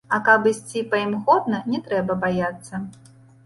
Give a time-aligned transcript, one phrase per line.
[0.15, 2.85] А каб ісці па ім годна, не трэба баяцца.